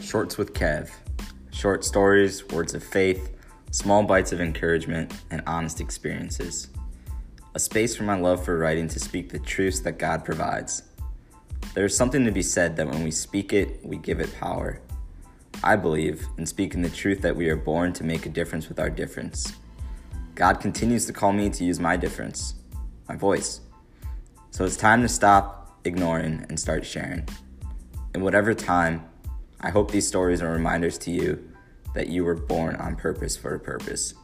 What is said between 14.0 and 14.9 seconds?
it power.